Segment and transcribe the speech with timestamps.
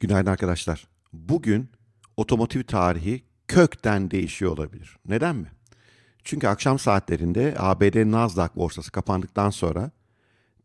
[0.00, 0.88] Günaydın arkadaşlar.
[1.12, 1.68] Bugün
[2.16, 4.96] otomotiv tarihi kökten değişiyor olabilir.
[5.08, 5.50] Neden mi?
[6.24, 9.90] Çünkü akşam saatlerinde ABD Nasdaq borsası kapandıktan sonra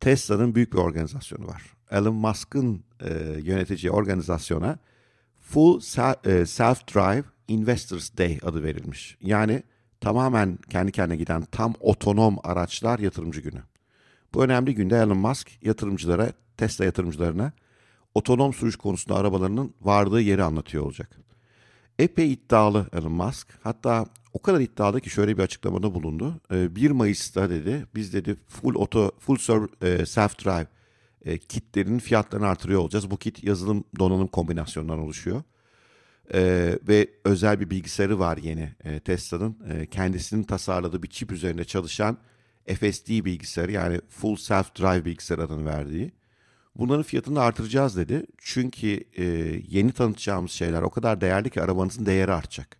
[0.00, 1.62] Tesla'nın büyük bir organizasyonu var.
[1.90, 3.10] Elon Musk'ın e,
[3.42, 4.78] yöneteceği organizasyona
[5.40, 9.16] Full e, Self-Drive Investors Day adı verilmiş.
[9.20, 9.62] Yani
[10.00, 13.62] tamamen kendi kendine giden tam otonom araçlar yatırımcı günü.
[14.34, 17.52] Bu önemli günde Elon Musk yatırımcılara, Tesla yatırımcılarına
[18.14, 21.10] otonom sürüş konusunda arabalarının vardığı yeri anlatıyor olacak.
[21.98, 23.48] Epey iddialı Elon Musk.
[23.62, 26.40] Hatta o kadar iddialı ki şöyle bir açıklamada bulundu.
[26.50, 30.66] 1 ee, Mayıs'ta dedi biz dedi full auto full e, self drive
[31.38, 33.10] kitlerinin fiyatlarını artırıyor olacağız.
[33.10, 35.42] Bu kit yazılım donanım kombinasyonundan oluşuyor.
[36.34, 39.58] Ee, ve özel bir bilgisayarı var yeni e, Tesla'nın.
[39.70, 42.18] E, kendisinin tasarladığı bir çip üzerinde çalışan
[42.66, 46.12] FSD bilgisayarı yani Full Self Drive bilgisayar adını verdiği.
[46.76, 48.26] Bunların fiyatını artıracağız dedi.
[48.38, 49.24] Çünkü e,
[49.68, 52.76] yeni tanıtacağımız şeyler o kadar değerli ki arabanızın değeri artacak.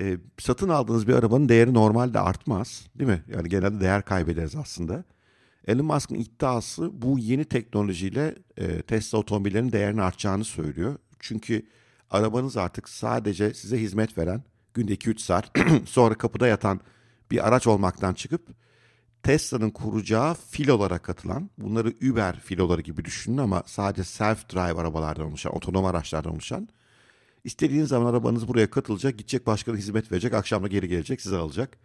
[0.00, 3.22] E, satın aldığınız bir arabanın değeri normalde artmaz değil mi?
[3.28, 5.04] Yani genelde değer kaybederiz aslında.
[5.66, 10.96] Elon Musk'ın iddiası bu yeni teknolojiyle e, Tesla otomobillerinin değerini artacağını söylüyor.
[11.20, 11.66] Çünkü
[12.10, 14.42] arabanız artık sadece size hizmet veren,
[14.74, 15.50] günde 2-3 saat
[15.84, 16.80] sonra kapıda yatan
[17.30, 18.48] bir araç olmaktan çıkıp
[19.26, 25.84] Tesla'nın kuracağı filolara katılan, bunları Uber filoları gibi düşünün ama sadece self-drive arabalardan oluşan, otonom
[25.84, 26.68] araçlardan oluşan.
[27.44, 31.78] İstediğiniz zaman arabanız buraya katılacak, gidecek başkana hizmet verecek, akşam da geri gelecek, sizi alacak.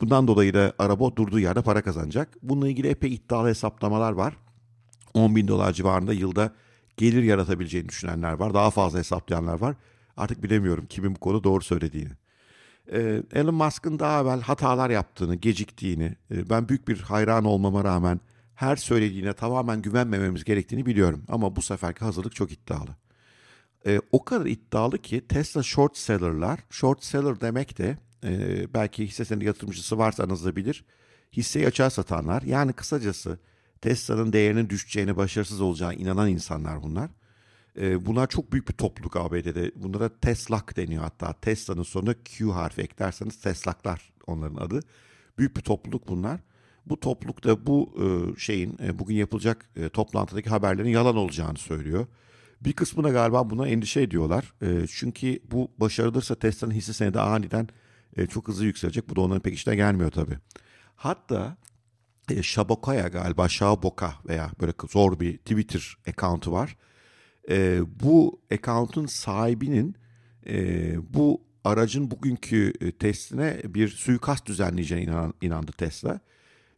[0.00, 2.28] Bundan dolayı da araba durduğu yerde para kazanacak.
[2.42, 4.36] Bununla ilgili epey iddialı hesaplamalar var.
[5.14, 6.52] 10 bin dolar civarında yılda
[6.96, 8.54] gelir yaratabileceğini düşünenler var.
[8.54, 9.76] Daha fazla hesaplayanlar var.
[10.16, 12.12] Artık bilemiyorum kimin bu konu doğru söylediğini.
[12.92, 18.20] Ee, Elon Musk'ın daha evvel hatalar yaptığını, geciktiğini, e, ben büyük bir hayran olmama rağmen
[18.54, 21.22] her söylediğine tamamen güvenmememiz gerektiğini biliyorum.
[21.28, 22.90] Ama bu seferki hazırlık çok iddialı.
[23.86, 29.24] E, o kadar iddialı ki Tesla short seller'lar, short seller demek de e, belki hisse
[29.24, 30.84] senedi yatırımcısı varsa aranızda bilir.
[31.32, 33.38] Hisseyi açığa satanlar yani kısacası
[33.80, 37.10] Tesla'nın değerinin düşeceğine, başarısız olacağına inanan insanlar bunlar.
[37.78, 39.72] E, bunlar çok büyük bir topluluk ABD'de.
[39.76, 41.32] Bunlara Teslak deniyor hatta.
[41.32, 44.80] Tesla'nın sonuna Q harfi eklerseniz Teslaklar onların adı.
[45.38, 46.40] Büyük bir topluluk bunlar.
[46.86, 52.06] Bu toplulukta bu e, şeyin e, bugün yapılacak e, toplantıdaki haberlerin yalan olacağını söylüyor.
[52.60, 54.54] Bir kısmına galiba buna endişe ediyorlar.
[54.88, 57.68] Çünkü bu başarılırsa Tesla'nın hisse senedi aniden
[58.16, 59.08] e, çok hızlı yükselecek.
[59.08, 60.38] Bu da onların pek işine gelmiyor tabii.
[60.96, 61.56] Hatta
[62.30, 66.76] e, Shabokaya galiba Shaboka veya böyle zor bir Twitter account'u var
[67.48, 69.96] e, bu account'un sahibinin
[70.46, 76.20] e, bu aracın bugünkü e, testine bir suikast düzenleyeceğine inan, inandı Tesla.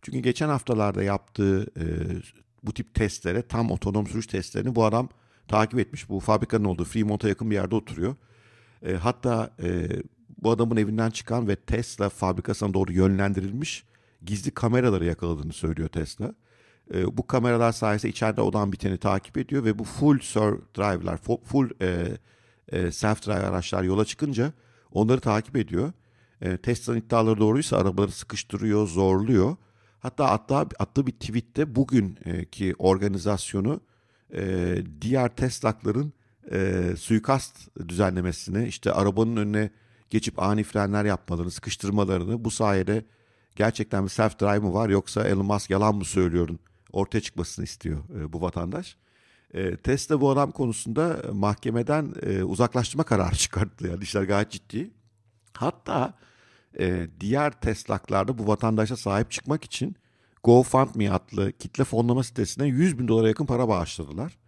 [0.03, 1.85] Çünkü geçen haftalarda yaptığı e,
[2.63, 5.09] bu tip testlere, tam otonom sürüş testlerini bu adam
[5.49, 6.09] takip etmiş.
[6.09, 8.17] Bu fabrikanın olduğu Fremont'a yakın bir yerde oturuyor.
[8.83, 9.89] E, hatta e,
[10.43, 13.85] bu adamın evinden çıkan ve Tesla fabrikasına doğru yönlendirilmiş
[14.25, 16.35] gizli kameraları yakaladığını söylüyor Tesla.
[16.95, 20.19] E, bu kameralar sayesinde içeride olan biteni takip ediyor ve bu full
[20.77, 22.19] drive'lar, full e,
[22.69, 24.53] e, self drive araçlar yola çıkınca
[24.93, 25.93] onları takip ediyor.
[26.41, 29.57] E, Tesla'nın iddiaları doğruysa arabaları sıkıştırıyor, zorluyor.
[30.01, 33.81] Hatta attığı, attığı bir tweette bugünkü organizasyonu
[34.35, 36.13] e, diğer Tesla'ların
[36.53, 39.71] e, suikast düzenlemesini, işte arabanın önüne
[40.11, 43.05] geçip ani frenler yapmalarını, sıkıştırmalarını bu sayede
[43.57, 46.59] gerçekten bir self drive mı var yoksa Elon Musk yalan mı söylüyorun
[46.93, 48.97] ortaya çıkmasını istiyor e, bu vatandaş.
[49.55, 53.87] E, Tesla bu adam konusunda mahkemeden e, uzaklaştırma kararı çıkarttı.
[53.87, 54.91] Yani işler gayet ciddi.
[55.53, 56.15] Hatta
[56.79, 59.97] e, diğer Tesla'larda bu vatandaşa sahip çıkmak için
[60.45, 64.39] GoFundMe adlı kitle fonlama sitesine 100 bin dolara yakın para bağışladılar.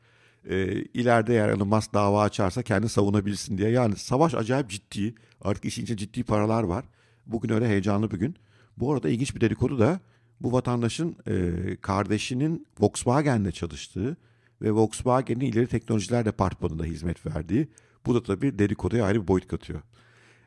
[0.49, 3.71] E, ileride eğer Elon Musk dava açarsa kendi savunabilsin diye.
[3.71, 5.15] Yani savaş acayip ciddi.
[5.41, 6.85] Artık işin içinde ciddi paralar var.
[7.27, 8.37] Bugün öyle heyecanlı bir gün.
[8.77, 10.01] Bu arada ilginç bir dedikodu da
[10.45, 14.17] bu vatandaşın e, kardeşinin Volkswagen'de çalıştığı
[14.63, 17.69] ve Volkswagen'in ileri teknolojiler departmanında hizmet verdiği.
[18.07, 19.81] Bu da tabii dedikoduya ayrı bir boyut katıyor.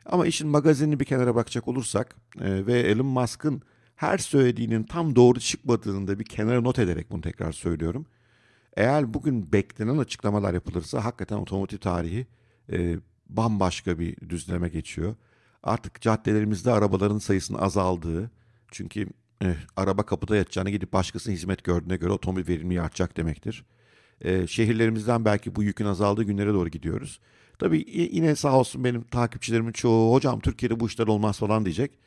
[0.06, 3.62] Ama işin magazinini bir kenara bakacak olursak e, ve Elon Musk'ın
[3.96, 8.06] her söylediğinin tam doğru çıkmadığını da bir kenara not ederek bunu tekrar söylüyorum.
[8.76, 12.26] Eğer bugün beklenen açıklamalar yapılırsa hakikaten otomotiv tarihi
[12.72, 12.96] e,
[13.28, 15.14] bambaşka bir düzleme geçiyor.
[15.62, 18.30] Artık caddelerimizde arabaların sayısının azaldığı,
[18.70, 19.08] çünkü
[19.44, 23.64] e, araba kapıda yatacağına gidip başkasının hizmet gördüğüne göre otomobil verimliliği artacak demektir.
[24.20, 27.20] E, şehirlerimizden belki bu yükün azaldığı günlere doğru gidiyoruz.
[27.58, 31.98] Tabii yine sağ olsun benim takipçilerimin çoğu hocam Türkiye'de bu işler olmaz falan diyecek.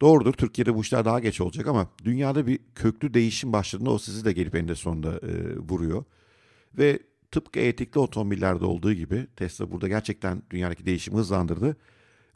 [0.00, 4.24] Doğrudur Türkiye'de bu işler daha geç olacak ama dünyada bir köklü değişim başladığında o sizi
[4.24, 6.04] de gelip eninde sonunda e, vuruyor.
[6.78, 6.98] Ve
[7.30, 11.76] tıpkı elektrikli otomobillerde olduğu gibi Tesla burada gerçekten dünyadaki değişimi hızlandırdı.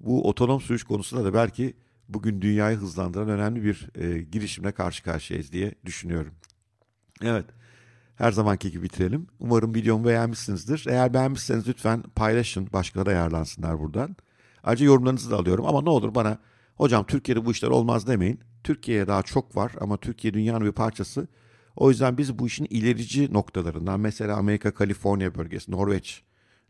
[0.00, 1.74] Bu otonom sürüş konusunda da belki
[2.14, 6.34] bugün dünyayı hızlandıran önemli bir e, girişimle karşı karşıyayız diye düşünüyorum.
[7.22, 7.44] Evet.
[8.16, 9.26] Her zamanki gibi bitirelim.
[9.38, 10.86] Umarım videomu beğenmişsinizdir.
[10.88, 12.68] Eğer beğenmişseniz lütfen paylaşın.
[12.72, 14.16] Başkaları da yararlansınlar buradan.
[14.64, 15.66] Ayrıca yorumlarınızı da alıyorum.
[15.66, 16.38] Ama ne olur bana
[16.76, 18.40] hocam Türkiye'de bu işler olmaz demeyin.
[18.64, 21.28] Türkiye'ye daha çok var ama Türkiye dünyanın bir parçası.
[21.76, 26.22] O yüzden biz bu işin ilerici noktalarından mesela Amerika, Kaliforniya bölgesi, Norveç,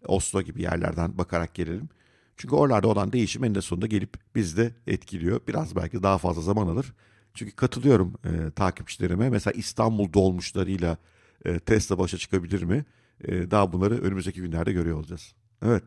[0.06, 1.88] Oslo gibi yerlerden bakarak gelelim.
[2.36, 5.40] Çünkü oralarda olan değişim eninde sonunda gelip bizde etkiliyor.
[5.48, 6.92] Biraz belki daha fazla zaman alır.
[7.34, 9.30] Çünkü katılıyorum e, takipçilerime.
[9.30, 10.96] Mesela İstanbul dolmuşlarıyla
[11.44, 12.84] e, Tesla başa çıkabilir mi?
[13.24, 15.34] E, daha bunları önümüzdeki günlerde görüyor olacağız.
[15.64, 15.82] Evet.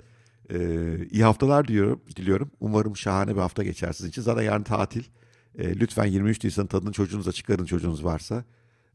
[0.50, 0.58] E,
[1.12, 2.02] iyi haftalar diliyorum.
[2.16, 2.52] diliyorum.
[2.60, 4.22] Umarım şahane bir hafta geçer sizin için.
[4.22, 5.04] Zaten yarın tatil.
[5.58, 8.44] E, lütfen 23 Nisan tadını çocuğunuza çıkarın çocuğunuz varsa.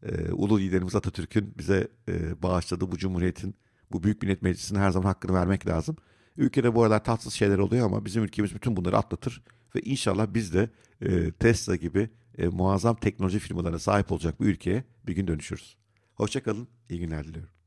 [0.03, 3.55] E, ulu liderimiz Atatürk'ün bize e, bağışladığı bu cumhuriyetin,
[3.93, 5.97] bu büyük millet meclisine her zaman hakkını vermek lazım.
[6.41, 9.43] Ülkede bu aralar tatsız şeyler oluyor ama bizim ülkemiz bütün bunları atlatır.
[9.77, 10.71] Ve inşallah biz de
[11.01, 15.77] e, Tesla gibi e, muazzam teknoloji firmalarına sahip olacak bir ülkeye bir gün dönüşürüz.
[16.15, 17.60] Hoşçakalın, iyi günler diliyorum.